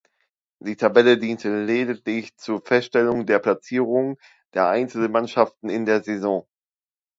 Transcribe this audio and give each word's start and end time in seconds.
Die 0.63 0.75
Tabelle 0.77 1.19
diente 1.19 1.63
lediglich 1.63 2.35
zur 2.35 2.59
Feststellung 2.61 3.27
der 3.27 3.37
Platzierung 3.37 4.17
der 4.55 4.67
einzelnen 4.67 5.11
Mannschaften 5.11 5.69
in 5.69 5.85
der 5.85 6.01
Saison. 6.01 6.47